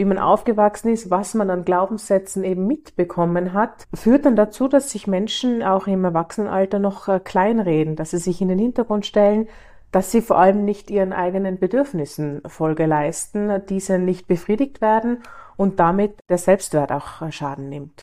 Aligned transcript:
wie 0.00 0.06
man 0.06 0.18
aufgewachsen 0.18 0.88
ist, 0.88 1.10
was 1.10 1.34
man 1.34 1.50
an 1.50 1.66
Glaubenssätzen 1.66 2.42
eben 2.42 2.66
mitbekommen 2.66 3.52
hat, 3.52 3.86
führt 3.92 4.24
dann 4.24 4.34
dazu, 4.34 4.66
dass 4.66 4.88
sich 4.88 5.06
Menschen 5.06 5.62
auch 5.62 5.86
im 5.86 6.02
Erwachsenenalter 6.06 6.78
noch 6.78 7.06
äh, 7.08 7.20
kleinreden, 7.20 7.96
dass 7.96 8.12
sie 8.12 8.18
sich 8.18 8.40
in 8.40 8.48
den 8.48 8.58
Hintergrund 8.58 9.04
stellen, 9.04 9.46
dass 9.92 10.10
sie 10.10 10.22
vor 10.22 10.38
allem 10.38 10.64
nicht 10.64 10.90
ihren 10.90 11.12
eigenen 11.12 11.58
Bedürfnissen 11.58 12.40
Folge 12.46 12.86
leisten, 12.86 13.60
diese 13.68 13.98
nicht 13.98 14.26
befriedigt 14.26 14.80
werden 14.80 15.18
und 15.58 15.80
damit 15.80 16.18
der 16.30 16.38
Selbstwert 16.38 16.92
auch 16.92 17.20
äh, 17.20 17.30
Schaden 17.30 17.68
nimmt. 17.68 18.00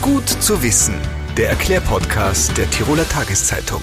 Gut 0.00 0.26
zu 0.26 0.62
wissen, 0.62 0.94
der 1.36 1.50
Erklärpodcast 1.50 2.56
der 2.56 2.70
Tiroler 2.70 3.06
Tageszeitung. 3.06 3.82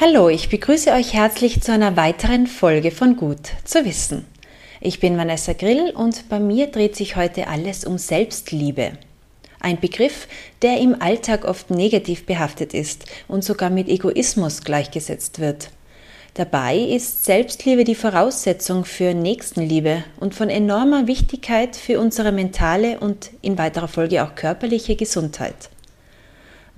Hallo, 0.00 0.28
ich 0.28 0.48
begrüße 0.48 0.92
euch 0.92 1.12
herzlich 1.12 1.60
zu 1.60 1.72
einer 1.72 1.96
weiteren 1.96 2.46
Folge 2.46 2.92
von 2.92 3.16
Gut 3.16 3.48
zu 3.64 3.84
wissen. 3.84 4.26
Ich 4.80 5.00
bin 5.00 5.16
Vanessa 5.16 5.54
Grill 5.54 5.90
und 5.90 6.28
bei 6.28 6.38
mir 6.38 6.68
dreht 6.68 6.94
sich 6.94 7.16
heute 7.16 7.48
alles 7.48 7.84
um 7.84 7.98
Selbstliebe. 7.98 8.92
Ein 9.58 9.80
Begriff, 9.80 10.28
der 10.62 10.78
im 10.78 11.02
Alltag 11.02 11.44
oft 11.44 11.70
negativ 11.70 12.26
behaftet 12.26 12.74
ist 12.74 13.06
und 13.26 13.42
sogar 13.42 13.70
mit 13.70 13.88
Egoismus 13.88 14.62
gleichgesetzt 14.62 15.40
wird. 15.40 15.70
Dabei 16.34 16.78
ist 16.78 17.24
Selbstliebe 17.24 17.82
die 17.82 17.96
Voraussetzung 17.96 18.84
für 18.84 19.14
Nächstenliebe 19.14 20.04
und 20.20 20.32
von 20.32 20.48
enormer 20.48 21.08
Wichtigkeit 21.08 21.74
für 21.74 21.98
unsere 21.98 22.30
mentale 22.30 23.00
und 23.00 23.30
in 23.42 23.58
weiterer 23.58 23.88
Folge 23.88 24.22
auch 24.22 24.36
körperliche 24.36 24.94
Gesundheit. 24.94 25.70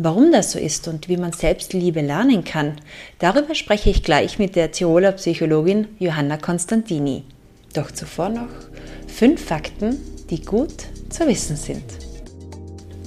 Warum 0.02 0.32
das 0.32 0.52
so 0.52 0.58
ist 0.58 0.88
und 0.88 1.10
wie 1.10 1.18
man 1.18 1.32
Selbstliebe 1.32 2.00
lernen 2.00 2.42
kann, 2.42 2.76
darüber 3.18 3.54
spreche 3.54 3.90
ich 3.90 4.02
gleich 4.02 4.38
mit 4.38 4.56
der 4.56 4.72
Tiroler 4.72 5.12
Psychologin 5.12 5.88
Johanna 5.98 6.38
Konstantini. 6.38 7.24
Doch 7.74 7.90
zuvor 7.90 8.30
noch 8.30 8.48
fünf 9.06 9.44
Fakten, 9.44 9.98
die 10.30 10.40
gut 10.40 10.72
zu 11.10 11.26
wissen 11.26 11.54
sind. 11.54 11.84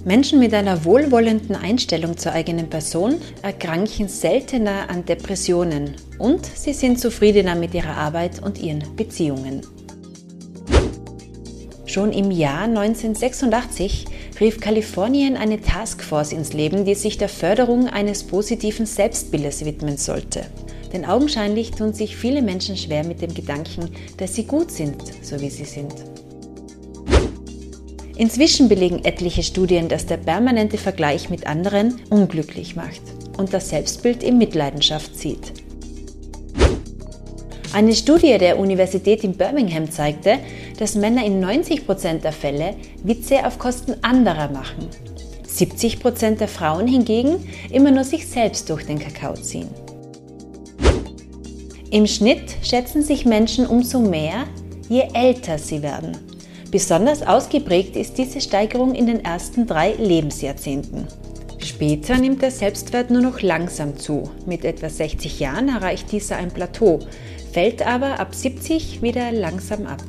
Menschen 0.05 0.37
mit 0.37 0.53
einer 0.53 0.85
wohlwollenden 0.85 1.55
Einstellung 1.55 2.15
zur 2.15 2.33
eigenen 2.33 2.69
Person 2.69 3.15
erkranken 3.41 4.07
seltener 4.07 4.87
an 4.87 5.03
Depressionen 5.03 5.95
und 6.19 6.45
sie 6.45 6.73
sind 6.73 6.99
zufriedener 6.99 7.55
mit 7.55 7.73
ihrer 7.73 7.97
Arbeit 7.97 8.39
und 8.43 8.61
ihren 8.61 8.95
Beziehungen. 8.95 9.61
Schon 11.87 12.11
im 12.11 12.29
Jahr 12.29 12.65
1986 12.65 14.05
rief 14.39 14.59
Kalifornien 14.59 15.37
eine 15.37 15.61
Taskforce 15.61 16.33
ins 16.33 16.53
Leben, 16.53 16.85
die 16.85 16.95
sich 16.95 17.17
der 17.17 17.29
Förderung 17.29 17.87
eines 17.87 18.23
positiven 18.23 18.85
Selbstbildes 18.85 19.65
widmen 19.65 19.97
sollte. 19.97 20.45
Denn 20.91 21.05
augenscheinlich 21.05 21.71
tun 21.71 21.93
sich 21.93 22.15
viele 22.15 22.41
Menschen 22.41 22.77
schwer 22.77 23.03
mit 23.03 23.21
dem 23.21 23.33
Gedanken, 23.33 23.89
dass 24.17 24.35
sie 24.35 24.45
gut 24.45 24.71
sind, 24.71 24.95
so 25.21 25.39
wie 25.41 25.49
sie 25.49 25.65
sind. 25.65 25.93
Inzwischen 28.15 28.69
belegen 28.69 29.03
etliche 29.03 29.41
Studien, 29.41 29.87
dass 29.89 30.05
der 30.05 30.17
permanente 30.17 30.77
Vergleich 30.77 31.31
mit 31.31 31.47
anderen 31.47 31.99
unglücklich 32.11 32.75
macht 32.75 33.01
und 33.37 33.53
das 33.53 33.69
Selbstbild 33.69 34.21
in 34.21 34.37
Mitleidenschaft 34.37 35.17
zieht. 35.17 35.62
Eine 37.73 37.95
Studie 37.95 38.37
der 38.37 38.59
Universität 38.59 39.23
in 39.23 39.33
Birmingham 39.33 39.89
zeigte, 39.89 40.37
dass 40.77 40.93
Männer 40.93 41.25
in 41.25 41.43
90% 41.43 42.19
der 42.19 42.31
Fälle 42.31 42.75
Witze 43.03 43.47
auf 43.47 43.57
Kosten 43.57 43.95
anderer 44.03 44.51
machen. 44.51 44.87
70% 45.49 46.35
der 46.35 46.47
Frauen 46.47 46.87
hingegen 46.87 47.47
immer 47.71 47.89
nur 47.89 48.03
sich 48.03 48.27
selbst 48.27 48.69
durch 48.69 48.85
den 48.85 48.99
Kakao 48.99 49.33
ziehen. 49.33 49.69
Im 51.89 52.05
Schnitt 52.05 52.57
schätzen 52.61 53.01
sich 53.01 53.25
Menschen 53.25 53.65
umso 53.65 53.99
mehr, 53.99 54.45
je 54.87 55.07
älter 55.15 55.57
sie 55.57 55.81
werden. 55.81 56.15
Besonders 56.69 57.25
ausgeprägt 57.25 57.95
ist 57.95 58.19
diese 58.19 58.39
Steigerung 58.39 58.93
in 58.93 59.07
den 59.07 59.25
ersten 59.25 59.65
drei 59.65 59.93
Lebensjahrzehnten. 59.93 61.07
Später 61.57 62.17
nimmt 62.17 62.43
der 62.43 62.51
Selbstwert 62.51 63.09
nur 63.09 63.21
noch 63.21 63.41
langsam 63.41 63.97
zu. 63.97 64.29
Mit 64.45 64.63
etwa 64.63 64.89
60 64.89 65.39
Jahren 65.39 65.69
erreicht 65.69 66.11
dieser 66.11 66.35
ein 66.35 66.51
Plateau, 66.51 66.99
fällt 67.53 67.85
aber 67.85 68.19
ab 68.19 68.33
70 68.33 69.03
wieder 69.03 69.31
langsam 69.31 69.85
ab. 69.85 70.01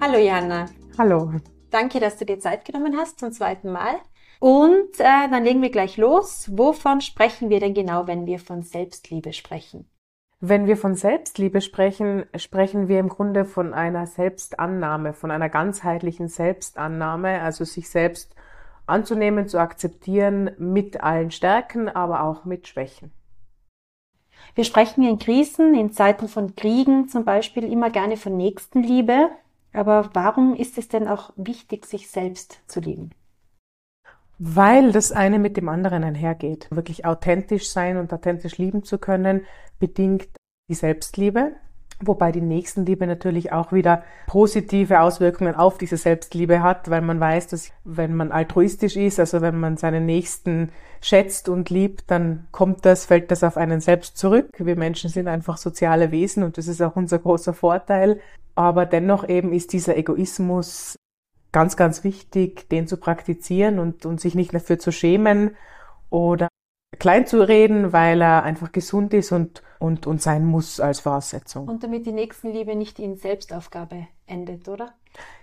Hallo 0.00 0.18
Jana. 0.18 0.66
Hallo. 0.98 1.34
Danke, 1.70 2.00
dass 2.00 2.16
du 2.16 2.26
dir 2.26 2.40
Zeit 2.40 2.64
genommen 2.64 2.96
hast 2.96 3.20
zum 3.20 3.30
zweiten 3.30 3.70
Mal. 3.70 3.94
Und 4.40 4.98
äh, 4.98 5.30
dann 5.30 5.44
legen 5.44 5.62
wir 5.62 5.70
gleich 5.70 5.96
los. 5.98 6.50
Wovon 6.52 7.00
sprechen 7.00 7.48
wir 7.48 7.60
denn 7.60 7.74
genau, 7.74 8.08
wenn 8.08 8.26
wir 8.26 8.40
von 8.40 8.62
Selbstliebe 8.62 9.32
sprechen? 9.32 9.88
Wenn 10.40 10.66
wir 10.66 10.76
von 10.76 10.96
Selbstliebe 10.96 11.60
sprechen, 11.60 12.24
sprechen 12.34 12.88
wir 12.88 12.98
im 12.98 13.08
Grunde 13.08 13.44
von 13.44 13.74
einer 13.74 14.08
Selbstannahme, 14.08 15.12
von 15.12 15.30
einer 15.30 15.48
ganzheitlichen 15.48 16.26
Selbstannahme, 16.26 17.40
also 17.40 17.62
sich 17.62 17.88
selbst 17.88 18.34
anzunehmen, 18.86 19.46
zu 19.46 19.60
akzeptieren 19.60 20.50
mit 20.58 21.00
allen 21.00 21.30
Stärken, 21.30 21.88
aber 21.88 22.24
auch 22.24 22.44
mit 22.44 22.66
Schwächen. 22.66 23.12
Wir 24.54 24.64
sprechen 24.64 25.02
in 25.02 25.18
Krisen, 25.18 25.74
in 25.74 25.92
Zeiten 25.92 26.28
von 26.28 26.54
Kriegen 26.54 27.08
zum 27.08 27.24
Beispiel 27.24 27.64
immer 27.64 27.90
gerne 27.90 28.16
von 28.16 28.36
Nächstenliebe. 28.36 29.30
Aber 29.72 30.10
warum 30.12 30.54
ist 30.54 30.76
es 30.76 30.88
denn 30.88 31.08
auch 31.08 31.32
wichtig, 31.36 31.86
sich 31.86 32.10
selbst 32.10 32.60
zu 32.66 32.80
lieben? 32.80 33.10
Weil 34.38 34.92
das 34.92 35.12
eine 35.12 35.38
mit 35.38 35.56
dem 35.56 35.68
anderen 35.68 36.04
einhergeht. 36.04 36.66
Wirklich 36.70 37.06
authentisch 37.06 37.70
sein 37.70 37.96
und 37.96 38.12
authentisch 38.12 38.58
lieben 38.58 38.82
zu 38.82 38.98
können, 38.98 39.46
bedingt 39.78 40.28
die 40.68 40.74
Selbstliebe, 40.74 41.52
wobei 42.06 42.32
die 42.32 42.40
Nächstenliebe 42.40 43.06
natürlich 43.06 43.52
auch 43.52 43.72
wieder 43.72 44.02
positive 44.26 45.00
Auswirkungen 45.00 45.54
auf 45.54 45.78
diese 45.78 45.96
Selbstliebe 45.96 46.62
hat, 46.62 46.90
weil 46.90 47.00
man 47.00 47.20
weiß, 47.20 47.48
dass 47.48 47.70
wenn 47.84 48.14
man 48.14 48.32
altruistisch 48.32 48.96
ist, 48.96 49.20
also 49.20 49.40
wenn 49.40 49.58
man 49.58 49.76
seinen 49.76 50.06
Nächsten 50.06 50.70
schätzt 51.00 51.48
und 51.48 51.70
liebt, 51.70 52.10
dann 52.10 52.46
kommt 52.52 52.84
das, 52.84 53.06
fällt 53.06 53.30
das 53.30 53.44
auf 53.44 53.56
einen 53.56 53.80
selbst 53.80 54.16
zurück. 54.16 54.48
Wir 54.58 54.76
Menschen 54.76 55.10
sind 55.10 55.28
einfach 55.28 55.56
soziale 55.56 56.10
Wesen 56.10 56.42
und 56.42 56.58
das 56.58 56.68
ist 56.68 56.80
auch 56.80 56.96
unser 56.96 57.18
großer 57.18 57.52
Vorteil. 57.52 58.20
Aber 58.54 58.86
dennoch 58.86 59.28
eben 59.28 59.52
ist 59.52 59.72
dieser 59.72 59.96
Egoismus 59.96 60.96
ganz, 61.52 61.76
ganz 61.76 62.04
wichtig, 62.04 62.68
den 62.68 62.86
zu 62.86 62.96
praktizieren 62.96 63.78
und, 63.78 64.06
und 64.06 64.20
sich 64.20 64.34
nicht 64.34 64.54
dafür 64.54 64.78
zu 64.78 64.92
schämen 64.92 65.56
oder 66.10 66.48
klein 66.98 67.26
zu 67.26 67.46
reden, 67.46 67.92
weil 67.92 68.20
er 68.20 68.42
einfach 68.42 68.72
gesund 68.72 69.14
ist 69.14 69.32
und, 69.32 69.62
und, 69.78 70.06
und 70.06 70.22
sein 70.22 70.44
muss 70.44 70.80
als 70.80 71.00
Voraussetzung. 71.00 71.68
Und 71.68 71.82
damit 71.82 72.06
die 72.06 72.12
Nächstenliebe 72.12 72.76
nicht 72.76 72.98
in 72.98 73.16
Selbstaufgabe 73.16 74.06
endet, 74.26 74.68
oder? 74.68 74.94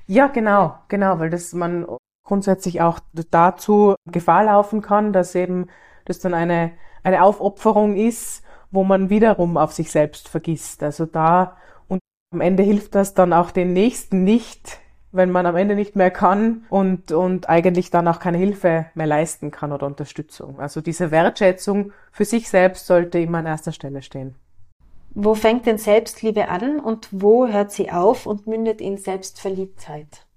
Ja, 0.07 0.27
genau, 0.27 0.75
genau, 0.87 1.19
weil 1.19 1.29
das 1.29 1.53
man 1.53 1.85
grundsätzlich 2.23 2.81
auch 2.81 2.99
dazu 3.31 3.95
Gefahr 4.05 4.45
laufen 4.45 4.81
kann, 4.81 5.13
dass 5.13 5.35
eben 5.35 5.67
das 6.05 6.19
dann 6.19 6.33
eine, 6.33 6.71
eine 7.03 7.23
Aufopferung 7.23 7.95
ist, 7.95 8.43
wo 8.71 8.83
man 8.83 9.09
wiederum 9.09 9.57
auf 9.57 9.73
sich 9.73 9.91
selbst 9.91 10.29
vergisst. 10.29 10.83
Also 10.83 11.05
da 11.05 11.57
und 11.87 11.99
am 12.31 12.41
Ende 12.41 12.63
hilft 12.63 12.95
das 12.95 13.13
dann 13.13 13.33
auch 13.33 13.51
den 13.51 13.73
Nächsten 13.73 14.23
nicht, 14.23 14.79
wenn 15.11 15.31
man 15.31 15.45
am 15.45 15.55
Ende 15.55 15.75
nicht 15.75 15.95
mehr 15.95 16.11
kann 16.11 16.65
und, 16.69 17.11
und 17.11 17.49
eigentlich 17.49 17.89
dann 17.89 18.07
auch 18.07 18.19
keine 18.19 18.37
Hilfe 18.37 18.85
mehr 18.93 19.07
leisten 19.07 19.51
kann 19.51 19.71
oder 19.71 19.87
Unterstützung. 19.87 20.59
Also 20.59 20.81
diese 20.81 21.11
Wertschätzung 21.11 21.91
für 22.11 22.25
sich 22.25 22.49
selbst 22.49 22.85
sollte 22.85 23.19
immer 23.19 23.39
an 23.39 23.45
erster 23.47 23.71
Stelle 23.71 24.01
stehen. 24.01 24.35
Wo 25.15 25.33
fängt 25.33 25.65
denn 25.65 25.79
Selbstliebe 25.79 26.49
an 26.49 26.79
und 26.79 27.09
wo 27.11 27.47
hört 27.47 27.71
sie 27.71 27.91
auf 27.91 28.27
und 28.27 28.45
mündet 28.45 28.79
in 28.79 28.97
Selbstverliebtheit? 28.97 30.27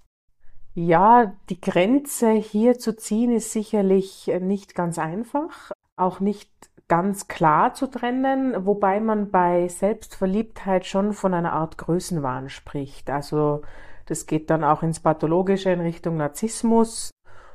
Ja, 0.74 1.34
die 1.50 1.60
Grenze 1.60 2.30
hier 2.30 2.78
zu 2.78 2.96
ziehen 2.96 3.32
ist 3.32 3.52
sicherlich 3.52 4.32
nicht 4.40 4.74
ganz 4.74 4.98
einfach, 4.98 5.72
auch 5.96 6.20
nicht 6.20 6.50
ganz 6.88 7.28
klar 7.28 7.74
zu 7.74 7.86
trennen, 7.86 8.66
wobei 8.66 9.00
man 9.00 9.30
bei 9.30 9.68
Selbstverliebtheit 9.68 10.86
schon 10.86 11.12
von 11.12 11.34
einer 11.34 11.52
Art 11.52 11.76
Größenwahn 11.76 12.48
spricht. 12.48 13.10
Also 13.10 13.62
das 14.06 14.26
geht 14.26 14.50
dann 14.50 14.64
auch 14.64 14.82
ins 14.82 15.00
Pathologische 15.00 15.70
in 15.70 15.80
Richtung 15.80 16.16
Narzissmus, 16.16 17.10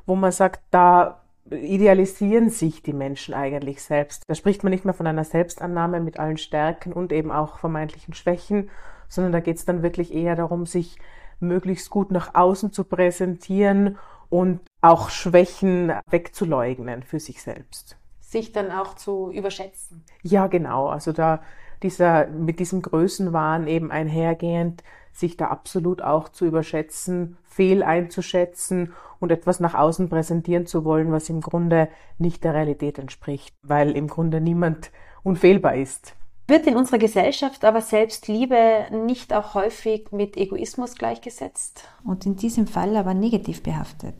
wo 0.06 0.16
man 0.16 0.32
sagt, 0.32 0.62
da 0.72 1.22
idealisieren 1.50 2.50
sich 2.50 2.84
die 2.84 2.94
Menschen 2.94 3.34
eigentlich 3.34 3.82
selbst. 3.82 4.24
Da 4.28 4.36
spricht 4.36 4.64
man 4.64 4.72
nicht 4.72 4.86
mehr 4.86 4.94
von 4.94 5.08
einer 5.08 5.24
Selbstannahme 5.24 6.00
mit 6.00 6.20
allen 6.20 6.38
Stärken 6.38 6.94
und 6.94 7.14
eben 7.14 7.32
auch 7.32 7.60
vermeintlichen 7.60 8.14
Schwächen, 8.14 8.70
sondern 9.08 9.32
da 9.32 9.40
geht 9.40 9.58
es 9.58 9.66
dann 9.66 9.84
wirklich 9.84 10.14
eher 10.14 10.36
darum, 10.36 10.66
sich 10.66 10.98
möglichst 11.40 11.90
gut 11.90 12.12
nach 12.12 12.36
außen 12.36 12.74
zu 12.74 12.84
präsentieren 12.84 13.98
und 14.30 14.62
auch 14.82 15.10
Schwächen 15.10 15.94
wegzuleugnen 16.10 17.04
für 17.04 17.20
sich 17.20 17.42
selbst. 17.42 17.98
Sich 18.20 18.52
dann 18.52 18.72
auch 18.72 18.96
zu 18.96 19.32
überschätzen. 19.32 20.04
Ja, 20.22 20.48
genau. 20.48 20.88
Also 20.88 21.14
da 21.14 21.42
dieser, 21.84 22.28
mit 22.28 22.60
diesem 22.60 22.82
Größenwahn 22.82 23.68
eben 23.68 23.92
einhergehend, 23.92 24.84
sich 25.14 25.38
da 25.38 25.48
absolut 25.48 26.02
auch 26.02 26.30
zu 26.30 26.46
überschätzen, 26.46 27.38
fehl 27.44 27.82
einzuschätzen 27.82 28.94
und 29.20 29.32
etwas 29.32 29.60
nach 29.60 29.74
außen 29.74 30.10
präsentieren 30.10 30.68
zu 30.68 30.86
wollen, 30.86 31.12
was 31.12 31.30
im 31.30 31.42
Grunde 31.42 31.90
nicht 32.20 32.44
der 32.44 32.54
Realität 32.54 33.00
entspricht, 33.00 33.56
weil 33.64 33.92
im 33.92 34.08
Grunde 34.08 34.42
niemand 34.42 34.92
unfehlbar 35.24 35.76
ist. 35.76 36.16
Wird 36.48 36.66
in 36.66 36.78
unserer 36.78 37.00
Gesellschaft 37.00 37.66
aber 37.66 37.82
Selbstliebe 37.82 38.86
nicht 38.92 39.34
auch 39.34 39.54
häufig 39.54 40.12
mit 40.12 40.38
Egoismus 40.38 40.96
gleichgesetzt 40.96 41.90
und 42.06 42.26
in 42.26 42.38
diesem 42.38 42.68
Fall 42.68 42.96
aber 42.96 43.14
negativ 43.14 43.64
behaftet? 43.64 44.16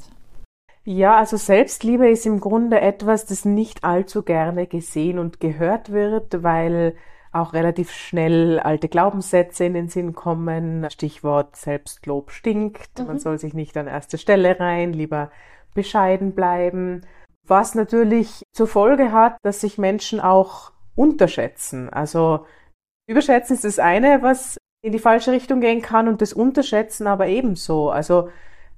Ja, 0.84 1.18
also 1.18 1.38
Selbstliebe 1.38 2.10
ist 2.10 2.26
im 2.26 2.40
Grunde 2.40 2.82
etwas, 2.82 3.26
das 3.26 3.46
nicht 3.46 3.84
allzu 3.84 4.24
gerne 4.24 4.68
gesehen 4.68 5.20
und 5.20 5.40
gehört 5.40 5.92
wird, 5.92 6.44
weil 6.44 6.96
auch 7.32 7.54
relativ 7.54 7.92
schnell 7.92 8.60
alte 8.60 8.90
Glaubenssätze 8.90 9.66
in 9.66 9.74
den 9.74 9.90
Sinn 9.90 10.14
kommen. 10.14 10.88
Stichwort 10.90 11.56
Selbstlob 11.56 12.32
stinkt. 12.32 13.00
Mhm. 13.00 13.08
Man 13.08 13.20
soll 13.20 13.38
sich 13.40 13.54
nicht 13.54 13.78
an 13.78 13.88
erste 13.88 14.18
Stelle 14.18 14.60
rein, 14.60 14.94
lieber 14.94 15.32
bescheiden 15.74 16.34
bleiben. 16.34 17.06
Was 17.46 17.76
natürlich 17.76 18.44
zur 18.54 18.68
Folge 18.68 19.12
hat, 19.12 19.38
dass 19.44 19.62
sich 19.62 19.78
Menschen 19.78 20.20
auch 20.20 20.72
unterschätzen. 20.96 21.90
Also 21.90 22.46
überschätzen 23.08 23.56
ist 23.56 23.64
das 23.64 23.80
eine, 23.80 24.22
was 24.22 24.58
in 24.84 24.92
die 24.92 25.00
falsche 25.00 25.32
Richtung 25.32 25.62
gehen 25.62 25.82
kann 25.82 26.08
und 26.08 26.22
das 26.22 26.34
Unterschätzen 26.34 27.08
aber 27.08 27.28
ebenso. 27.28 27.90
Also 27.90 28.30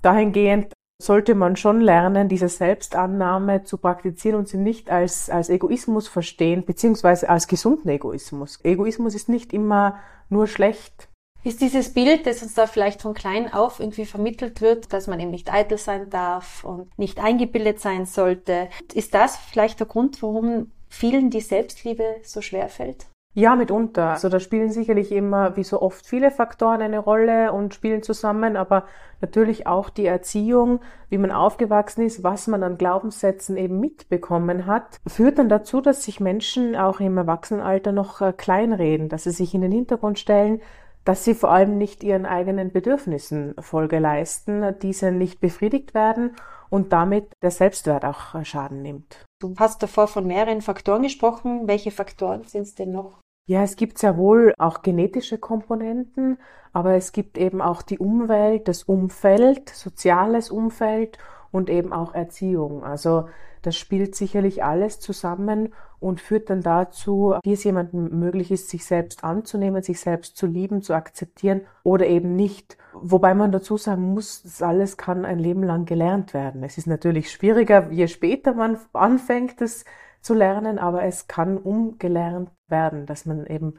dahingehend 0.01 0.73
sollte 1.01 1.33
man 1.33 1.55
schon 1.55 1.79
lernen, 1.79 2.27
diese 2.27 2.49
Selbstannahme 2.49 3.63
zu 3.63 3.77
praktizieren 3.77 4.37
und 4.37 4.47
sie 4.47 4.57
nicht 4.57 4.89
als, 4.91 5.29
als 5.29 5.49
Egoismus 5.49 6.07
verstehen, 6.07 6.65
beziehungsweise 6.65 7.29
als 7.29 7.47
gesunden 7.47 7.89
Egoismus. 7.89 8.59
Egoismus 8.63 9.15
ist 9.15 9.29
nicht 9.29 9.53
immer 9.53 9.99
nur 10.29 10.47
schlecht. 10.47 11.07
Ist 11.41 11.61
dieses 11.61 11.93
Bild, 11.93 12.25
das 12.25 12.43
uns 12.43 12.53
da 12.53 12.67
vielleicht 12.67 13.01
von 13.01 13.13
klein 13.13 13.53
auf 13.53 13.79
irgendwie 13.79 14.05
vermittelt 14.05 14.59
wird, 14.59 14.91
dass 14.91 15.07
man 15.07 15.21
eben 15.21 15.31
nicht 15.31 15.53
eitel 15.53 15.77
sein 15.77 16.09
darf 16.09 16.65
und 16.65 16.97
nicht 16.99 17.19
eingebildet 17.19 17.79
sein 17.79 18.05
sollte, 18.05 18.67
ist 18.93 19.13
das 19.13 19.37
vielleicht 19.37 19.79
der 19.79 19.87
Grund, 19.87 20.21
warum 20.21 20.71
vielen 20.89 21.29
die 21.29 21.39
Selbstliebe 21.39 22.17
so 22.23 22.41
schwer 22.41 22.67
fällt? 22.67 23.05
Ja, 23.35 23.55
mitunter. 23.55 24.09
Also 24.09 24.27
da 24.27 24.39
spielen 24.39 24.71
sicherlich 24.71 25.11
immer, 25.11 25.55
wie 25.55 25.63
so 25.63 25.81
oft, 25.81 26.05
viele 26.05 26.31
Faktoren 26.31 26.81
eine 26.81 26.97
Rolle 26.97 27.53
und 27.53 27.75
spielen 27.75 28.01
zusammen, 28.01 28.57
aber 28.57 28.85
natürlich 29.21 29.67
auch 29.67 29.91
die 29.91 30.07
Erziehung, 30.07 30.79
wie 31.09 31.19
man 31.19 31.31
aufgewachsen 31.31 32.01
ist, 32.05 32.23
was 32.23 32.47
man 32.47 32.63
an 32.63 32.79
Glaubenssätzen 32.79 33.55
eben 33.55 33.79
mitbekommen 33.79 34.65
hat, 34.65 34.99
führt 35.05 35.37
dann 35.37 35.47
dazu, 35.47 35.79
dass 35.79 36.03
sich 36.03 36.19
Menschen 36.19 36.75
auch 36.75 36.99
im 36.99 37.17
Erwachsenenalter 37.17 37.91
noch 37.91 38.19
äh, 38.19 38.33
kleinreden, 38.33 39.09
dass 39.09 39.25
sie 39.25 39.31
sich 39.31 39.53
in 39.53 39.61
den 39.61 39.71
Hintergrund 39.71 40.17
stellen, 40.17 40.61
dass 41.05 41.23
sie 41.23 41.35
vor 41.35 41.51
allem 41.51 41.77
nicht 41.77 42.03
ihren 42.03 42.25
eigenen 42.25 42.71
Bedürfnissen 42.71 43.53
Folge 43.59 43.99
leisten, 43.99 44.75
diese 44.81 45.11
nicht 45.11 45.39
befriedigt 45.39 45.93
werden 45.93 46.31
und 46.69 46.93
damit 46.93 47.31
der 47.41 47.51
Selbstwert 47.51 48.05
auch 48.05 48.35
äh, 48.35 48.45
Schaden 48.45 48.81
nimmt. 48.81 49.25
Du 49.41 49.55
hast 49.57 49.81
davor 49.81 50.07
von 50.07 50.27
mehreren 50.27 50.61
Faktoren 50.61 51.03
gesprochen. 51.03 51.67
Welche 51.67 51.91
Faktoren 51.91 52.43
sind 52.43 52.63
es 52.63 52.75
denn 52.75 52.91
noch? 52.91 53.19
Ja, 53.47 53.63
es 53.63 53.75
gibt 53.75 53.97
sehr 53.97 54.17
wohl 54.17 54.53
auch 54.59 54.83
genetische 54.83 55.39
Komponenten, 55.39 56.37
aber 56.71 56.93
es 56.93 57.11
gibt 57.11 57.37
eben 57.37 57.61
auch 57.61 57.81
die 57.81 57.97
Umwelt, 57.97 58.67
das 58.67 58.83
Umfeld, 58.83 59.69
soziales 59.69 60.51
Umfeld 60.51 61.17
und 61.51 61.69
eben 61.69 61.91
auch 61.91 62.13
Erziehung. 62.13 62.83
Also 62.83 63.27
das 63.61 63.75
spielt 63.75 64.15
sicherlich 64.15 64.63
alles 64.63 64.99
zusammen 64.99 65.73
und 65.99 66.21
führt 66.21 66.49
dann 66.49 66.61
dazu, 66.61 67.35
wie 67.43 67.53
es 67.53 67.63
jemandem 67.63 68.19
möglich 68.19 68.51
ist, 68.51 68.69
sich 68.69 68.85
selbst 68.85 69.23
anzunehmen, 69.23 69.83
sich 69.83 69.99
selbst 69.99 70.37
zu 70.37 70.47
lieben, 70.47 70.81
zu 70.81 70.93
akzeptieren 70.93 71.61
oder 71.83 72.07
eben 72.07 72.35
nicht. 72.35 72.77
Wobei 72.93 73.33
man 73.33 73.51
dazu 73.51 73.77
sagen 73.77 74.13
muss, 74.13 74.43
das 74.43 74.61
alles 74.61 74.97
kann 74.97 75.25
ein 75.25 75.39
Leben 75.39 75.63
lang 75.63 75.85
gelernt 75.85 76.33
werden. 76.33 76.63
Es 76.63 76.77
ist 76.77 76.87
natürlich 76.87 77.31
schwieriger, 77.31 77.91
je 77.91 78.07
später 78.07 78.53
man 78.53 78.77
anfängt, 78.93 79.61
es 79.61 79.83
zu 80.21 80.33
lernen, 80.33 80.79
aber 80.79 81.03
es 81.03 81.27
kann 81.27 81.57
umgelernt 81.57 82.51
werden, 82.67 83.05
dass 83.05 83.25
man 83.25 83.45
eben 83.45 83.75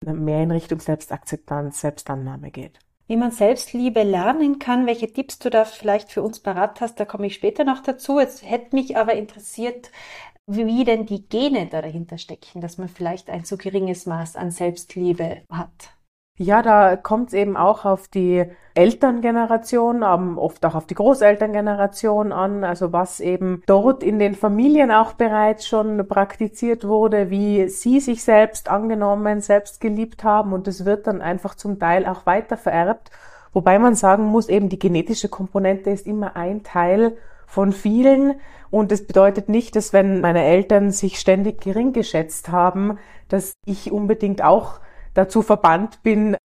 mehr 0.00 0.42
in 0.42 0.50
Richtung 0.50 0.80
Selbstakzeptanz, 0.80 1.80
Selbstannahme 1.80 2.50
geht. 2.50 2.78
Wie 3.06 3.16
man 3.16 3.32
Selbstliebe 3.32 4.02
lernen 4.02 4.58
kann, 4.58 4.86
welche 4.86 5.12
Tipps 5.12 5.38
du 5.38 5.50
da 5.50 5.66
vielleicht 5.66 6.10
für 6.10 6.22
uns 6.22 6.40
parat 6.40 6.80
hast, 6.80 6.98
da 6.98 7.04
komme 7.04 7.26
ich 7.26 7.34
später 7.34 7.64
noch 7.64 7.82
dazu. 7.82 8.18
Jetzt 8.18 8.48
hätte 8.48 8.74
mich 8.74 8.96
aber 8.96 9.14
interessiert, 9.14 9.90
wie 10.46 10.84
denn 10.84 11.04
die 11.06 11.28
Gene 11.28 11.66
da 11.66 11.82
dahinter 11.82 12.16
stecken, 12.16 12.60
dass 12.60 12.78
man 12.78 12.88
vielleicht 12.88 13.28
ein 13.28 13.44
so 13.44 13.56
geringes 13.58 14.06
Maß 14.06 14.36
an 14.36 14.50
Selbstliebe 14.50 15.42
hat. 15.50 15.90
Ja, 16.36 16.62
da 16.62 16.96
kommt 16.96 17.28
es 17.28 17.34
eben 17.34 17.56
auch 17.56 17.84
auf 17.84 18.08
die 18.08 18.44
Elterngeneration, 18.74 20.02
ähm, 20.02 20.36
oft 20.36 20.66
auch 20.66 20.74
auf 20.74 20.84
die 20.84 20.96
Großelterngeneration 20.96 22.32
an, 22.32 22.64
also 22.64 22.92
was 22.92 23.20
eben 23.20 23.62
dort 23.66 24.02
in 24.02 24.18
den 24.18 24.34
Familien 24.34 24.90
auch 24.90 25.12
bereits 25.12 25.64
schon 25.64 26.08
praktiziert 26.08 26.88
wurde, 26.88 27.30
wie 27.30 27.68
sie 27.68 28.00
sich 28.00 28.24
selbst 28.24 28.68
angenommen, 28.68 29.42
selbst 29.42 29.80
geliebt 29.80 30.24
haben. 30.24 30.52
Und 30.52 30.66
es 30.66 30.84
wird 30.84 31.06
dann 31.06 31.22
einfach 31.22 31.54
zum 31.54 31.78
Teil 31.78 32.04
auch 32.04 32.26
weiter 32.26 32.56
vererbt. 32.56 33.12
Wobei 33.52 33.78
man 33.78 33.94
sagen 33.94 34.24
muss, 34.24 34.48
eben 34.48 34.68
die 34.68 34.80
genetische 34.80 35.28
Komponente 35.28 35.90
ist 35.90 36.04
immer 36.04 36.34
ein 36.34 36.64
Teil 36.64 37.16
von 37.46 37.70
vielen. 37.70 38.40
Und 38.70 38.90
es 38.90 39.06
bedeutet 39.06 39.48
nicht, 39.48 39.76
dass 39.76 39.92
wenn 39.92 40.20
meine 40.20 40.42
Eltern 40.42 40.90
sich 40.90 41.20
ständig 41.20 41.60
gering 41.60 41.92
geschätzt 41.92 42.48
haben, 42.50 42.98
dass 43.28 43.52
ich 43.66 43.92
unbedingt 43.92 44.42
auch 44.42 44.80
dazu 45.14 45.42
verbannt 45.42 46.02
bin, 46.02 46.36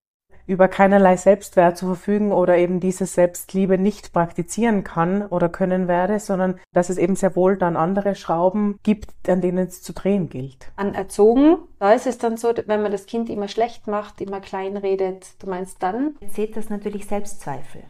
über 0.50 0.68
keinerlei 0.68 1.16
Selbstwert 1.16 1.78
zu 1.78 1.86
verfügen 1.86 2.32
oder 2.32 2.58
eben 2.58 2.80
diese 2.80 3.06
Selbstliebe 3.06 3.78
nicht 3.78 4.14
praktizieren 4.14 4.84
kann 4.84 5.28
oder 5.28 5.48
können 5.48 5.88
werde, 5.88 6.20
sondern 6.20 6.60
dass 6.74 6.90
es 6.90 6.98
eben 6.98 7.16
sehr 7.16 7.36
wohl 7.36 7.56
dann 7.56 7.78
andere 7.78 8.16
Schrauben 8.16 8.80
gibt, 8.82 9.12
an 9.30 9.42
denen 9.42 9.68
es 9.68 9.84
zu 9.84 9.94
drehen 9.94 10.28
gilt. 10.28 10.72
An 10.76 10.96
erzogen, 10.96 11.58
da 11.78 11.94
ist 11.94 12.08
es 12.08 12.18
dann 12.18 12.36
so, 12.36 12.52
wenn 12.66 12.82
man 12.82 12.92
das 12.92 13.06
Kind 13.06 13.30
immer 13.30 13.48
schlecht 13.48 13.86
macht, 13.86 14.22
immer 14.22 14.40
klein 14.40 14.76
redet, 14.76 15.28
du 15.38 15.48
meinst 15.48 15.84
dann? 15.84 16.16
Seht 16.32 16.58
das 16.58 16.70
natürlich 16.70 17.06
Selbstzweifel. 17.06 17.84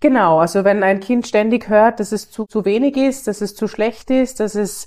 Genau, 0.00 0.38
also 0.38 0.64
wenn 0.64 0.82
ein 0.82 1.00
Kind 1.00 1.26
ständig 1.26 1.68
hört, 1.68 2.00
dass 2.00 2.12
es 2.12 2.30
zu, 2.30 2.46
zu 2.46 2.64
wenig 2.64 2.96
ist, 2.96 3.26
dass 3.26 3.42
es 3.42 3.54
zu 3.54 3.68
schlecht 3.68 4.08
ist, 4.08 4.40
dass 4.40 4.54
es 4.54 4.86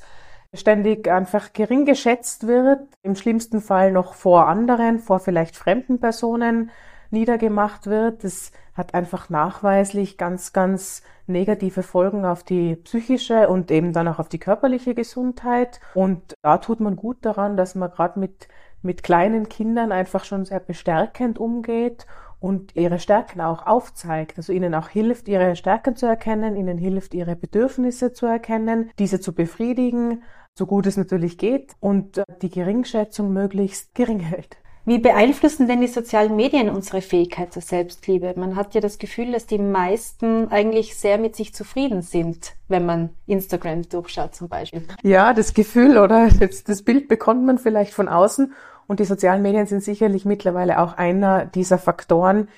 ständig 0.53 1.09
einfach 1.09 1.53
gering 1.53 1.85
geschätzt 1.85 2.47
wird, 2.47 2.81
im 3.01 3.15
schlimmsten 3.15 3.61
Fall 3.61 3.91
noch 3.91 4.13
vor 4.13 4.47
anderen, 4.47 4.99
vor 4.99 5.19
vielleicht 5.19 5.55
fremden 5.55 5.99
Personen 5.99 6.69
niedergemacht 7.09 7.87
wird. 7.87 8.23
Das 8.23 8.51
hat 8.73 8.93
einfach 8.93 9.29
nachweislich 9.29 10.17
ganz, 10.17 10.53
ganz 10.53 11.03
negative 11.27 11.83
Folgen 11.83 12.25
auf 12.25 12.43
die 12.43 12.75
psychische 12.75 13.47
und 13.47 13.71
eben 13.71 13.93
dann 13.93 14.07
auch 14.07 14.19
auf 14.19 14.29
die 14.29 14.39
körperliche 14.39 14.95
Gesundheit. 14.95 15.79
Und 15.93 16.35
da 16.41 16.57
tut 16.57 16.79
man 16.79 16.95
gut 16.95 17.17
daran, 17.21 17.55
dass 17.55 17.75
man 17.75 17.91
gerade 17.91 18.19
mit, 18.19 18.47
mit 18.81 19.03
kleinen 19.03 19.47
Kindern 19.47 19.91
einfach 19.91 20.25
schon 20.25 20.45
sehr 20.45 20.59
bestärkend 20.59 21.39
umgeht 21.39 22.05
und 22.39 22.75
ihre 22.75 22.99
Stärken 22.99 23.39
auch 23.39 23.65
aufzeigt, 23.65 24.37
also 24.37 24.51
ihnen 24.51 24.75
auch 24.75 24.89
hilft, 24.89 25.29
ihre 25.29 25.55
Stärken 25.55 25.95
zu 25.95 26.07
erkennen, 26.07 26.57
ihnen 26.57 26.77
hilft, 26.77 27.13
ihre 27.13 27.37
Bedürfnisse 27.37 28.11
zu 28.11 28.25
erkennen, 28.25 28.91
diese 28.99 29.21
zu 29.21 29.33
befriedigen 29.33 30.23
so 30.57 30.65
gut 30.65 30.85
es 30.85 30.97
natürlich 30.97 31.37
geht 31.37 31.73
und 31.79 32.17
äh, 32.17 32.23
die 32.41 32.49
Geringschätzung 32.49 33.33
möglichst 33.33 33.95
gering 33.95 34.19
hält. 34.19 34.57
Wie 34.85 34.99
beeinflussen 34.99 35.69
denn 35.69 35.79
die 35.79 35.87
sozialen 35.87 36.35
Medien 36.35 36.69
unsere 36.69 37.01
Fähigkeit 37.01 37.53
zur 37.53 37.61
Selbstliebe? 37.61 38.33
Man 38.35 38.57
hat 38.57 38.75
ja 38.75 38.81
das 38.81 38.97
Gefühl, 38.97 39.31
dass 39.31 39.45
die 39.45 39.57
meisten 39.57 40.49
eigentlich 40.49 40.97
sehr 40.97 41.17
mit 41.17 41.37
sich 41.37 41.53
zufrieden 41.53 42.01
sind, 42.01 42.53
wenn 42.67 42.85
man 42.85 43.11
Instagram 43.25 43.83
durchschaut 43.83 44.35
zum 44.35 44.49
Beispiel. 44.49 44.85
Ja, 45.01 45.33
das 45.33 45.53
Gefühl 45.53 45.97
oder 45.97 46.27
das, 46.27 46.65
das 46.65 46.81
Bild 46.81 47.07
bekommt 47.07 47.45
man 47.45 47.59
vielleicht 47.59 47.93
von 47.93 48.09
außen 48.09 48.51
und 48.85 48.99
die 48.99 49.05
sozialen 49.05 49.41
Medien 49.41 49.67
sind 49.67 49.83
sicherlich 49.83 50.25
mittlerweile 50.25 50.79
auch 50.79 50.97
einer 50.97 51.45
dieser 51.45 51.77
Faktoren, 51.77 52.49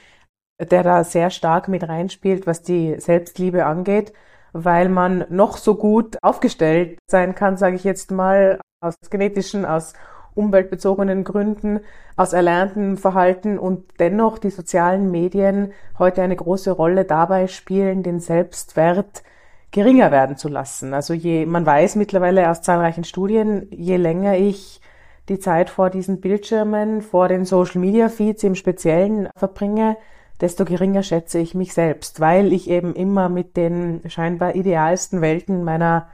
der 0.60 0.82
da 0.82 1.04
sehr 1.04 1.30
stark 1.30 1.68
mit 1.68 1.88
reinspielt, 1.88 2.48
was 2.48 2.64
die 2.64 3.00
Selbstliebe 3.00 3.66
angeht 3.66 4.14
weil 4.58 4.88
man 4.88 5.26
noch 5.28 5.58
so 5.58 5.76
gut 5.76 6.18
aufgestellt 6.22 6.98
sein 7.12 7.36
kann, 7.36 7.58
sage 7.58 7.76
ich 7.76 7.84
jetzt 7.84 8.10
mal, 8.10 8.62
aus 8.80 8.96
genetischen, 9.10 9.66
aus 9.66 9.94
umweltbezogenen 10.34 11.26
Gründen, 11.26 11.82
aus 12.16 12.32
erlerntem 12.32 12.96
Verhalten 12.96 13.60
und 13.60 13.84
dennoch 14.00 14.38
die 14.38 14.50
sozialen 14.50 15.12
Medien 15.12 15.74
heute 16.00 16.22
eine 16.22 16.38
große 16.38 16.72
Rolle 16.72 17.04
dabei 17.04 17.48
spielen, 17.48 18.02
den 18.02 18.22
Selbstwert 18.22 19.24
geringer 19.72 20.12
werden 20.12 20.38
zu 20.38 20.48
lassen. 20.48 20.94
Also 20.94 21.14
je, 21.14 21.46
man 21.46 21.66
weiß 21.66 21.98
mittlerweile 21.98 22.50
aus 22.50 22.62
zahlreichen 22.62 23.04
Studien, 23.04 23.68
je 23.72 23.98
länger 23.98 24.38
ich 24.38 24.80
die 25.28 25.40
Zeit 25.40 25.70
vor 25.70 25.90
diesen 25.90 26.22
Bildschirmen, 26.22 27.02
vor 27.02 27.28
den 27.28 27.44
Social 27.44 27.82
Media 27.82 28.08
Feeds 28.08 28.42
im 28.44 28.56
Speziellen 28.56 29.28
verbringe, 29.36 29.98
desto 30.42 30.66
geringer 30.66 31.04
schätze 31.04 31.40
ich 31.40 31.56
mich 31.56 31.74
selbst, 31.74 32.20
weil 32.20 32.54
ich 32.54 32.70
eben 32.70 32.94
immer 32.94 33.30
mit 33.30 33.58
den 33.58 34.02
scheinbar 34.10 34.56
idealsten 34.56 35.22
Welten 35.22 35.64
meiner 35.64 36.10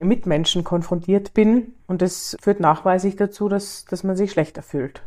Mitmenschen 0.00 0.64
konfrontiert 0.64 1.32
bin 1.34 1.74
und 1.86 2.02
das 2.02 2.36
führt 2.40 2.60
nachweislich 2.60 3.16
dazu, 3.16 3.48
dass, 3.48 3.84
dass 3.84 4.04
man 4.04 4.16
sich 4.16 4.32
schlechter 4.32 4.62
fühlt. 4.62 5.02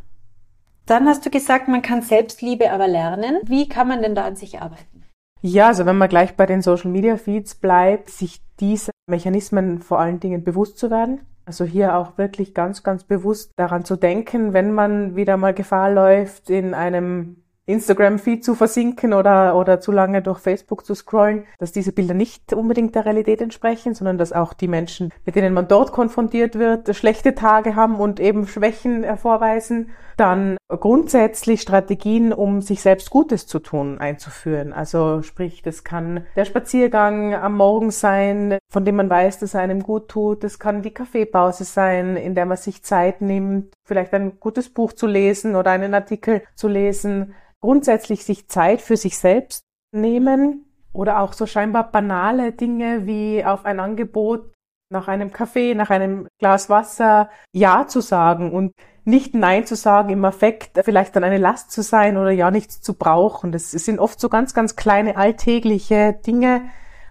Dann 0.86 1.08
hast 1.08 1.26
du 1.26 1.30
gesagt, 1.30 1.68
man 1.68 1.82
kann 1.82 2.02
Selbstliebe 2.02 2.72
aber 2.72 2.88
lernen. 2.88 3.40
Wie 3.44 3.68
kann 3.68 3.88
man 3.88 4.02
denn 4.02 4.16
da 4.16 4.26
an 4.26 4.36
sich 4.36 4.62
arbeiten? 4.62 5.04
Ja, 5.42 5.68
also 5.68 5.86
wenn 5.86 5.98
man 5.98 6.10
gleich 6.10 6.36
bei 6.36 6.46
den 6.46 6.62
Social 6.62 6.92
Media 6.92 7.18
Feeds 7.18 7.56
bleibt, 7.56 8.10
sich 8.10 8.42
diese 8.60 8.92
Mechanismen 9.08 9.82
vor 9.82 10.00
allen 10.00 10.20
Dingen 10.20 10.44
bewusst 10.44 10.78
zu 10.78 10.90
werden. 10.90 11.22
Also 11.46 11.66
hier 11.66 11.96
auch 11.98 12.18
wirklich 12.18 12.54
ganz, 12.54 12.82
ganz 12.82 13.04
bewusst 13.04 13.52
daran 13.56 13.86
zu 13.86 13.96
denken, 13.96 14.54
wenn 14.54 14.74
man 14.74 15.16
wieder 15.16 15.38
mal 15.38 15.54
Gefahr 15.54 15.92
läuft, 15.92 16.50
in 16.50 16.74
einem 16.74 17.44
Instagram-Feed 17.68 18.44
zu 18.44 18.54
versinken 18.54 19.14
oder, 19.14 19.56
oder 19.56 19.80
zu 19.80 19.92
lange 19.92 20.22
durch 20.22 20.40
Facebook 20.40 20.86
zu 20.86 20.94
scrollen, 20.94 21.46
dass 21.58 21.72
diese 21.72 21.92
Bilder 21.92 22.14
nicht 22.14 22.54
unbedingt 22.54 22.94
der 22.94 23.06
Realität 23.06 23.42
entsprechen, 23.42 23.96
sondern 23.96 24.18
dass 24.18 24.34
auch 24.34 24.54
die 24.54 24.68
Menschen, 24.68 25.12
mit 25.26 25.36
denen 25.36 25.54
man 25.54 25.68
dort 25.68 25.92
konfrontiert 25.92 26.60
wird, 26.60 26.96
schlechte 26.96 27.34
Tage 27.34 27.76
haben 27.76 27.96
und 27.96 28.20
eben 28.20 28.48
Schwächen 28.48 29.06
vorweisen. 29.18 29.90
Dann 30.18 30.58
grundsätzlich 30.70 31.62
Strategien, 31.62 32.32
um 32.32 32.62
sich 32.62 32.82
selbst 32.82 33.10
Gutes 33.10 33.48
zu 33.48 33.60
tun, 33.60 33.98
einzuführen. 33.98 34.72
Also 34.72 35.24
sprich, 35.24 35.62
das 35.62 35.84
kann 35.84 36.26
der 36.36 36.46
Spaziergang 36.46 37.34
am 37.34 37.58
Morgen 37.58 37.92
sein, 37.92 38.58
von 38.72 38.86
dem 38.86 38.96
man 38.96 39.10
weiß, 39.10 39.40
dass 39.40 39.56
er 39.56 39.62
einem 39.62 39.84
gut 39.84 40.08
tut. 40.08 40.44
Das 40.44 40.60
kann 40.60 40.84
die 40.84 40.94
Kaffeepause 40.94 41.66
sein, 41.66 42.16
in 42.16 42.34
der 42.36 42.46
man 42.46 42.58
sich 42.58 42.84
Zeit 42.84 43.22
nimmt, 43.22 43.74
vielleicht 43.84 44.14
ein 44.14 44.40
gutes 44.40 44.70
Buch 44.70 44.94
zu 44.94 45.08
lesen 45.08 45.56
oder 45.56 45.72
einen 45.72 45.94
Artikel 45.94 46.44
zu 46.56 46.68
lesen 46.68 47.34
grundsätzlich 47.62 48.26
sich 48.26 48.48
Zeit 48.48 48.82
für 48.82 48.98
sich 48.98 49.18
selbst 49.18 49.64
nehmen 49.92 50.66
oder 50.94 51.20
auch 51.20 51.34
so 51.34 51.46
scheinbar 51.46 51.92
banale 51.92 52.52
Dinge 52.52 53.06
wie 53.06 53.44
auf 53.44 53.66
ein 53.66 53.80
Angebot 53.80 54.52
nach 54.92 55.08
einem 55.08 55.32
Kaffee, 55.32 55.74
nach 55.76 55.90
einem 55.90 56.28
Glas 56.40 56.70
Wasser 56.70 57.30
Ja 57.54 57.88
zu 57.88 58.02
sagen 58.02 58.52
und 58.54 58.74
nicht 59.04 59.36
Nein 59.36 59.66
zu 59.66 59.76
sagen 59.76 60.10
im 60.10 60.26
Affekt, 60.26 60.80
vielleicht 60.84 61.16
dann 61.16 61.24
eine 61.24 61.38
Last 61.38 61.72
zu 61.72 61.84
sein 61.84 62.18
oder 62.18 62.32
ja 62.32 62.50
nichts 62.50 62.82
zu 62.82 62.96
brauchen. 62.96 63.52
Das 63.52 63.72
sind 63.72 64.00
oft 64.00 64.20
so 64.20 64.30
ganz, 64.30 64.54
ganz 64.54 64.76
kleine 64.76 65.16
alltägliche 65.16 66.14
Dinge, 66.26 66.64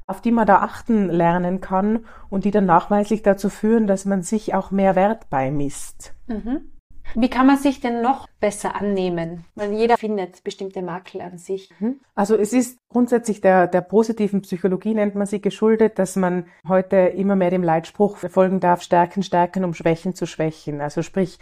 auf 0.07 0.21
die 0.21 0.33
man 0.33 0.47
da 0.47 0.59
achten 0.59 1.09
lernen 1.09 1.61
kann 1.61 2.05
und 2.29 2.45
die 2.45 2.51
dann 2.51 2.67
nachweislich 2.67 3.23
dazu 3.23 3.49
führen, 3.49 3.87
dass 3.87 4.05
man 4.05 4.23
sich 4.23 4.55
auch 4.55 4.71
mehr 4.71 4.97
Wert 4.97 5.31
beimisst. 5.31 6.15
Mhm. 6.27 6.73
Wie 7.15 7.31
kann 7.31 7.47
man 7.47 7.59
sich 7.59 7.81
denn 7.81 8.03
noch 8.03 8.29
besser 8.41 8.75
annehmen? 8.75 9.45
Weil 9.55 9.73
jeder 9.73 9.97
findet 9.97 10.43
bestimmte 10.43 10.83
Makel 10.83 11.21
an 11.21 11.39
sich. 11.39 11.71
Mhm. 11.79 12.01
Also 12.15 12.37
es 12.37 12.53
ist 12.53 12.79
grundsätzlich 12.89 13.41
der, 13.41 13.67
der 13.67 13.83
positiven 13.83 14.43
Psychologie 14.43 14.95
nennt 14.95 15.15
man 15.15 15.27
sie 15.27 15.41
geschuldet, 15.41 15.99
dass 15.99 16.17
man 16.17 16.47
heute 16.69 16.97
immer 16.97 17.37
mehr 17.37 17.51
dem 17.51 17.63
Leitspruch 17.63 18.17
folgen 18.17 18.61
darf, 18.61 18.83
stärken, 18.83 19.23
stärken, 19.23 19.65
um 19.65 19.75
Schwächen 19.75 20.15
zu 20.15 20.27
schwächen. 20.27 20.81
Also 20.81 21.03
sprich, 21.03 21.39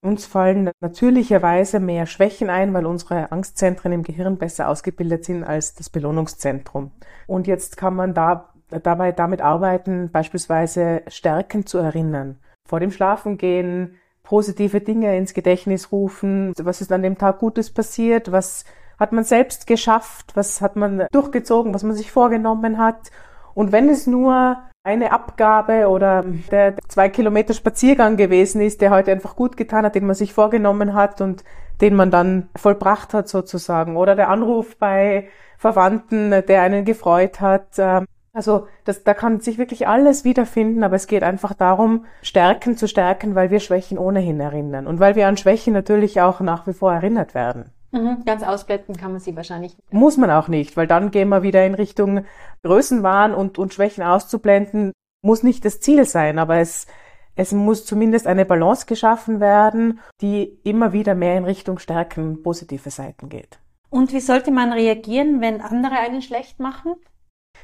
uns 0.00 0.26
fallen 0.26 0.70
natürlicherweise 0.80 1.80
mehr 1.80 2.06
Schwächen 2.06 2.50
ein, 2.50 2.72
weil 2.72 2.86
unsere 2.86 3.32
Angstzentren 3.32 3.90
im 3.92 4.04
Gehirn 4.04 4.38
besser 4.38 4.68
ausgebildet 4.68 5.24
sind 5.24 5.42
als 5.42 5.74
das 5.74 5.90
Belohnungszentrum. 5.90 6.92
Und 7.26 7.48
jetzt 7.48 7.76
kann 7.76 7.96
man 7.96 8.14
da 8.14 8.52
dabei 8.70 9.12
damit 9.12 9.40
arbeiten, 9.40 10.10
beispielsweise 10.12 11.02
Stärken 11.08 11.66
zu 11.66 11.78
erinnern. 11.78 12.38
Vor 12.68 12.80
dem 12.80 12.90
Schlafengehen 12.90 13.96
positive 14.28 14.82
Dinge 14.82 15.16
ins 15.16 15.32
Gedächtnis 15.32 15.90
rufen. 15.90 16.52
Was 16.58 16.82
ist 16.82 16.92
an 16.92 17.02
dem 17.02 17.16
Tag 17.16 17.38
Gutes 17.38 17.70
passiert? 17.70 18.30
Was 18.30 18.66
hat 18.98 19.12
man 19.12 19.24
selbst 19.24 19.66
geschafft? 19.66 20.32
Was 20.34 20.60
hat 20.60 20.76
man 20.76 21.06
durchgezogen? 21.12 21.72
Was 21.72 21.82
man 21.82 21.96
sich 21.96 22.12
vorgenommen 22.12 22.76
hat? 22.76 23.10
Und 23.54 23.72
wenn 23.72 23.88
es 23.88 24.06
nur 24.06 24.58
eine 24.84 25.12
Abgabe 25.12 25.88
oder 25.88 26.26
der 26.50 26.74
zwei 26.88 27.08
Kilometer 27.08 27.54
Spaziergang 27.54 28.18
gewesen 28.18 28.60
ist, 28.60 28.82
der 28.82 28.90
heute 28.90 29.12
einfach 29.12 29.34
gut 29.34 29.56
getan 29.56 29.86
hat, 29.86 29.94
den 29.94 30.06
man 30.06 30.14
sich 30.14 30.34
vorgenommen 30.34 30.92
hat 30.92 31.22
und 31.22 31.42
den 31.80 31.94
man 31.94 32.10
dann 32.10 32.50
vollbracht 32.54 33.14
hat 33.14 33.28
sozusagen. 33.28 33.96
Oder 33.96 34.14
der 34.14 34.28
Anruf 34.28 34.76
bei 34.76 35.28
Verwandten, 35.56 36.30
der 36.30 36.60
einen 36.60 36.84
gefreut 36.84 37.40
hat. 37.40 37.78
Also 38.38 38.68
das, 38.84 39.02
da 39.02 39.14
kann 39.14 39.40
sich 39.40 39.58
wirklich 39.58 39.88
alles 39.88 40.22
wiederfinden, 40.22 40.84
aber 40.84 40.94
es 40.94 41.08
geht 41.08 41.24
einfach 41.24 41.54
darum, 41.54 42.04
Stärken 42.22 42.76
zu 42.76 42.86
stärken, 42.86 43.34
weil 43.34 43.50
wir 43.50 43.58
Schwächen 43.58 43.98
ohnehin 43.98 44.38
erinnern 44.38 44.86
und 44.86 45.00
weil 45.00 45.16
wir 45.16 45.26
an 45.26 45.36
Schwächen 45.36 45.72
natürlich 45.72 46.20
auch 46.20 46.38
nach 46.38 46.64
wie 46.68 46.72
vor 46.72 46.92
erinnert 46.92 47.34
werden. 47.34 47.72
Mhm, 47.90 48.22
ganz 48.24 48.44
ausblenden 48.44 48.96
kann 48.96 49.10
man 49.10 49.20
sie 49.20 49.34
wahrscheinlich 49.34 49.76
nicht. 49.76 49.92
Muss 49.92 50.16
man 50.16 50.30
auch 50.30 50.46
nicht, 50.46 50.76
weil 50.76 50.86
dann 50.86 51.10
gehen 51.10 51.30
wir 51.30 51.42
wieder 51.42 51.66
in 51.66 51.74
Richtung 51.74 52.26
Größenwahn 52.62 53.34
und, 53.34 53.58
und 53.58 53.74
Schwächen 53.74 54.04
auszublenden, 54.04 54.92
muss 55.20 55.42
nicht 55.42 55.64
das 55.64 55.80
Ziel 55.80 56.04
sein, 56.04 56.38
aber 56.38 56.58
es, 56.58 56.86
es 57.34 57.50
muss 57.50 57.86
zumindest 57.86 58.28
eine 58.28 58.44
Balance 58.44 58.86
geschaffen 58.86 59.40
werden, 59.40 59.98
die 60.20 60.60
immer 60.62 60.92
wieder 60.92 61.16
mehr 61.16 61.36
in 61.36 61.44
Richtung 61.44 61.80
Stärken, 61.80 62.44
positive 62.44 62.90
Seiten 62.90 63.30
geht. 63.30 63.58
Und 63.90 64.12
wie 64.12 64.20
sollte 64.20 64.52
man 64.52 64.72
reagieren, 64.72 65.40
wenn 65.40 65.60
andere 65.60 65.96
einen 65.96 66.22
schlecht 66.22 66.60
machen? 66.60 66.94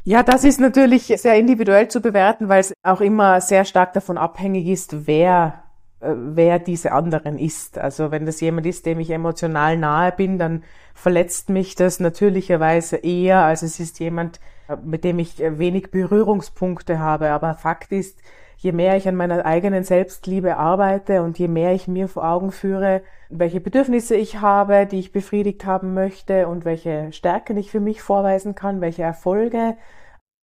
Ja, 0.02 0.22
das 0.22 0.44
ist 0.44 0.60
natürlich 0.60 1.06
sehr 1.06 1.36
individuell 1.36 1.88
zu 1.88 2.00
bewerten, 2.00 2.48
weil 2.48 2.60
es 2.60 2.74
auch 2.82 3.00
immer 3.00 3.40
sehr 3.40 3.64
stark 3.64 3.92
davon 3.92 4.18
abhängig 4.18 4.66
ist, 4.66 5.06
wer 5.06 5.64
äh, 6.04 6.14
wer 6.16 6.58
diese 6.58 6.92
anderen 6.92 7.38
ist. 7.38 7.78
Also 7.78 8.10
wenn 8.10 8.26
das 8.26 8.40
jemand 8.40 8.66
ist, 8.66 8.86
dem 8.86 9.00
ich 9.00 9.10
emotional 9.10 9.76
nahe 9.76 10.12
bin, 10.12 10.38
dann 10.38 10.62
verletzt 10.94 11.48
mich 11.48 11.74
das 11.74 12.00
natürlicherweise 12.00 12.96
eher, 12.96 13.42
als 13.44 13.62
es 13.62 13.80
ist 13.80 13.98
jemand, 14.00 14.40
äh, 14.68 14.76
mit 14.84 15.04
dem 15.04 15.18
ich 15.18 15.42
äh, 15.42 15.58
wenig 15.58 15.90
Berührungspunkte 15.90 16.98
habe. 16.98 17.30
Aber 17.30 17.54
Fakt 17.54 17.92
ist, 17.92 18.20
je 18.64 18.72
mehr 18.72 18.96
ich 18.96 19.06
an 19.06 19.14
meiner 19.14 19.44
eigenen 19.44 19.84
Selbstliebe 19.84 20.56
arbeite 20.56 21.22
und 21.22 21.38
je 21.38 21.48
mehr 21.48 21.74
ich 21.74 21.86
mir 21.86 22.08
vor 22.08 22.26
Augen 22.26 22.50
führe, 22.50 23.02
welche 23.28 23.60
Bedürfnisse 23.60 24.16
ich 24.16 24.40
habe, 24.40 24.86
die 24.86 25.00
ich 25.00 25.12
befriedigt 25.12 25.66
haben 25.66 25.92
möchte 25.92 26.48
und 26.48 26.64
welche 26.64 27.12
Stärken 27.12 27.58
ich 27.58 27.70
für 27.70 27.80
mich 27.80 28.00
vorweisen 28.00 28.54
kann, 28.54 28.80
welche 28.80 29.02
Erfolge, 29.02 29.76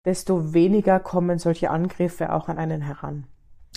desto 0.05 0.53
weniger 0.53 0.99
kommen 0.99 1.39
solche 1.39 1.71
Angriffe 1.71 2.31
auch 2.31 2.47
an 2.47 2.59
einen 2.59 2.81
heran. 2.81 3.25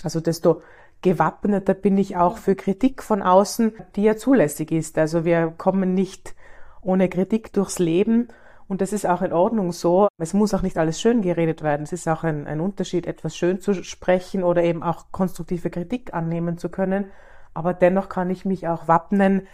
Also 0.03 0.19
desto 0.19 0.61
gewappneter 1.01 1.73
bin 1.73 1.97
ich 1.97 2.15
auch 2.15 2.37
für 2.37 2.53
Kritik 2.53 3.01
von 3.01 3.23
außen, 3.23 3.73
die 3.95 4.03
ja 4.03 4.15
zulässig 4.15 4.71
ist. 4.71 4.99
Also 4.99 5.25
wir 5.25 5.55
kommen 5.57 5.95
nicht 5.95 6.35
ohne 6.83 7.09
Kritik 7.09 7.51
durchs 7.51 7.79
Leben 7.79 8.27
und 8.67 8.81
das 8.81 8.93
ist 8.93 9.05
auch 9.05 9.21
in 9.21 9.31
Ordnung 9.31 9.71
so. 9.71 10.07
Es 10.17 10.33
muss 10.33 10.53
auch 10.53 10.63
nicht 10.63 10.77
alles 10.77 10.99
schön 10.99 11.21
geredet 11.21 11.61
werden. 11.61 11.83
Es 11.83 11.93
ist 11.93 12.07
auch 12.07 12.23
ein, 12.23 12.47
ein 12.47 12.59
Unterschied, 12.59 13.05
etwas 13.05 13.37
schön 13.37 13.61
zu 13.61 13.83
sprechen 13.83 14.43
oder 14.43 14.63
eben 14.63 14.81
auch 14.81 15.11
konstruktive 15.11 15.69
Kritik 15.69 16.13
annehmen 16.13 16.57
zu 16.57 16.69
können. 16.69 17.11
Aber 17.53 17.73
dennoch 17.73 18.09
kann 18.09 18.29
ich 18.29 18.43
mich 18.43 18.67
auch 18.67 18.87
wappnen, 18.87 19.47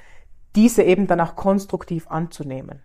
diese 0.56 0.84
eben 0.84 1.08
dann 1.08 1.20
auch 1.20 1.36
konstruktiv 1.36 2.08
anzunehmen. 2.10 2.82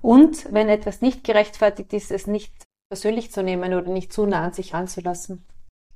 Und 0.00 0.52
wenn 0.52 0.68
etwas 0.68 1.00
nicht 1.00 1.24
gerechtfertigt 1.24 1.92
ist, 1.92 2.10
es 2.10 2.26
nicht 2.26 2.54
persönlich 2.88 3.32
zu 3.32 3.42
nehmen 3.42 3.74
oder 3.74 3.90
nicht 3.90 4.12
zu 4.12 4.26
nah 4.26 4.44
an 4.44 4.52
sich 4.52 4.74
ranzulassen. 4.74 5.44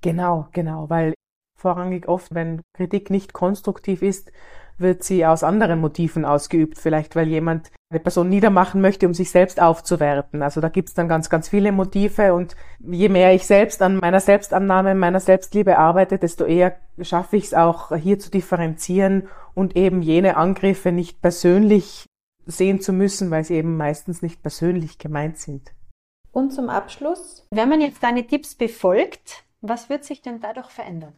Genau, 0.00 0.48
genau, 0.52 0.88
weil 0.90 1.14
vorrangig 1.58 2.08
oft, 2.08 2.34
wenn 2.34 2.62
Kritik 2.74 3.10
nicht 3.10 3.32
konstruktiv 3.32 4.02
ist, 4.02 4.32
wird 4.80 5.02
sie 5.02 5.26
aus 5.26 5.42
anderen 5.42 5.80
Motiven 5.80 6.24
ausgeübt. 6.24 6.78
Vielleicht, 6.78 7.16
weil 7.16 7.28
jemand 7.28 7.70
eine 7.90 8.00
Person 8.00 8.28
niedermachen 8.28 8.80
möchte, 8.80 9.06
um 9.06 9.14
sich 9.14 9.30
selbst 9.30 9.60
aufzuwerten. 9.60 10.42
Also 10.42 10.60
da 10.60 10.68
gibt's 10.68 10.94
dann 10.94 11.08
ganz, 11.08 11.30
ganz 11.30 11.48
viele 11.48 11.72
Motive 11.72 12.34
und 12.34 12.54
je 12.80 13.08
mehr 13.08 13.34
ich 13.34 13.46
selbst 13.46 13.80
an 13.80 13.96
meiner 13.96 14.20
Selbstannahme, 14.20 14.94
meiner 14.94 15.20
Selbstliebe 15.20 15.78
arbeite, 15.78 16.18
desto 16.18 16.44
eher 16.44 16.76
schaffe 17.00 17.36
ich 17.36 17.44
es 17.44 17.54
auch 17.54 17.94
hier 17.96 18.18
zu 18.18 18.30
differenzieren 18.30 19.28
und 19.54 19.74
eben 19.76 20.02
jene 20.02 20.36
Angriffe 20.36 20.92
nicht 20.92 21.22
persönlich 21.22 22.06
sehen 22.44 22.80
zu 22.80 22.92
müssen, 22.92 23.30
weil 23.30 23.44
sie 23.44 23.54
eben 23.54 23.76
meistens 23.76 24.22
nicht 24.22 24.42
persönlich 24.42 24.98
gemeint 24.98 25.38
sind. 25.38 25.72
Und 26.32 26.52
zum 26.52 26.68
Abschluss, 26.68 27.46
wenn 27.50 27.68
man 27.68 27.80
jetzt 27.80 28.02
deine 28.02 28.26
Tipps 28.26 28.54
befolgt, 28.54 29.44
was 29.60 29.88
wird 29.88 30.04
sich 30.04 30.22
denn 30.22 30.40
dadurch 30.40 30.70
verändern? 30.70 31.14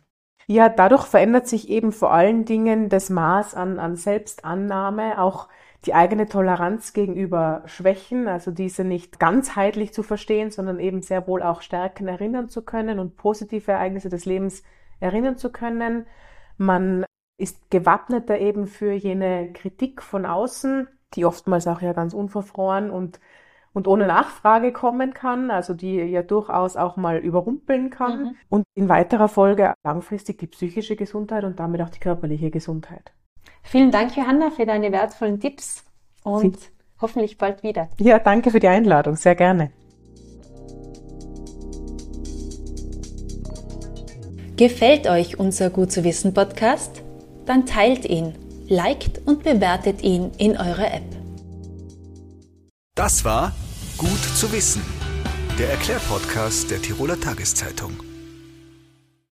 Ja, 0.51 0.69
dadurch 0.69 1.07
verändert 1.07 1.47
sich 1.47 1.69
eben 1.69 1.93
vor 1.93 2.13
allen 2.13 2.45
Dingen 2.45 2.89
das 2.89 3.09
Maß 3.09 3.55
an, 3.55 3.79
an 3.79 3.95
Selbstannahme, 3.95 5.23
auch 5.23 5.47
die 5.85 5.95
eigene 5.95 6.27
Toleranz 6.27 6.93
gegenüber 6.93 7.63
Schwächen, 7.67 8.27
also 8.27 8.51
diese 8.51 8.83
nicht 8.83 9.21
ganzheitlich 9.21 9.95
zu 9.95 10.03
verstehen, 10.03 10.51
sondern 10.51 10.81
eben 10.81 11.03
sehr 11.03 11.29
wohl 11.29 11.45
auch 11.45 11.63
Stärken 11.63 12.09
erinnern 12.09 12.49
zu 12.49 12.63
können 12.63 12.99
und 12.99 13.17
positive 13.17 13.71
Ereignisse 13.71 14.09
des 14.09 14.25
Lebens 14.25 14.65
erinnern 14.99 15.37
zu 15.37 15.53
können. 15.53 16.07
Man 16.59 17.05
ist 17.39 17.71
gewappneter 17.71 18.41
eben 18.41 18.67
für 18.67 18.91
jene 18.91 19.53
Kritik 19.53 20.03
von 20.03 20.27
außen, 20.27 20.89
die 21.15 21.27
oftmals 21.27 21.69
auch 21.69 21.81
ja 21.81 21.93
ganz 21.93 22.13
unverfroren 22.13 22.91
und 22.91 23.21
und 23.73 23.87
ohne 23.87 24.07
Nachfrage 24.07 24.73
kommen 24.73 25.15
kann, 25.15 25.51
also 25.51 25.75
die 25.75 25.97
ja 25.97 26.23
durchaus 26.23 26.77
auch 26.77 26.97
mal 26.97 27.19
überrumpeln 27.19 27.91
kann 27.91 28.23
mhm. 28.23 28.37
und 28.49 28.65
in 28.75 28.89
weiterer 28.89 29.29
Folge 29.29 29.75
langfristig 29.85 30.39
die 30.39 30.47
psychische 30.47 30.97
Gesundheit 30.97 31.45
und 31.45 31.61
damit 31.61 31.81
auch 31.83 31.91
die 31.91 32.01
körperliche 32.01 32.51
Gesundheit. 32.51 33.13
Vielen 33.63 33.91
Dank, 33.91 34.17
Johanna, 34.17 34.51
für 34.51 34.67
deine 34.67 34.91
wertvollen 34.91 35.39
Tipps 35.39 35.85
und 36.25 36.57
Viel. 36.57 36.73
hoffentlich 37.01 37.39
bald 37.39 37.63
wieder. 37.63 37.89
Ja, 37.99 38.19
danke 38.19 38.51
für 38.51 38.61
die 38.61 38.69
Einladung, 38.69 39.17
sehr 39.17 39.35
gerne. 39.35 39.71
Gefällt 44.57 45.09
euch 45.09 45.39
unser 45.39 45.71
Gut 45.71 45.91
zu 45.91 46.05
wissen 46.05 46.35
Podcast? 46.35 47.03
Dann 47.47 47.65
teilt 47.65 48.05
ihn 48.05 48.35
liked 48.69 49.27
und 49.27 49.43
bewertet 49.43 50.03
ihn 50.03 50.31
in 50.39 50.53
eurer 50.53 50.95
App. 50.95 51.20
Das 53.01 53.25
war 53.25 53.53
Gut 53.97 54.23
zu 54.37 54.53
wissen, 54.53 54.83
der 55.59 55.71
Erklärpodcast 55.71 56.71
der 56.71 56.83
Tiroler 56.83 57.19
Tageszeitung. 57.19 58.10